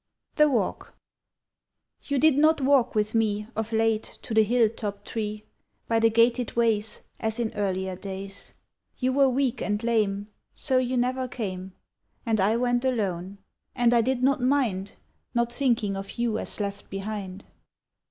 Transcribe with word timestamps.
THE 0.33 0.49
WALK 0.49 0.95
YOU 2.05 2.17
did 2.17 2.35
not 2.35 2.59
walk 2.59 2.95
with 2.95 3.13
me 3.13 3.45
Of 3.55 3.71
late 3.71 4.01
to 4.23 4.33
the 4.33 4.41
hill 4.41 4.67
top 4.67 5.05
tree 5.05 5.45
By 5.87 5.99
the 5.99 6.09
gated 6.09 6.55
ways, 6.55 7.01
As 7.19 7.39
in 7.39 7.53
earlier 7.53 7.95
days; 7.95 8.55
You 8.97 9.13
were 9.13 9.29
weak 9.29 9.61
and 9.61 9.83
lame, 9.83 10.29
So 10.55 10.79
you 10.79 10.97
never 10.97 11.27
came, 11.27 11.73
And 12.25 12.41
I 12.41 12.57
went 12.57 12.83
alone, 12.83 13.37
and 13.75 13.93
I 13.93 14.01
did 14.01 14.23
not 14.23 14.41
mind, 14.41 14.95
Not 15.35 15.53
thinking 15.53 15.95
of 15.95 16.13
you 16.17 16.39
as 16.39 16.59
left 16.59 16.89
behind. 16.89 17.45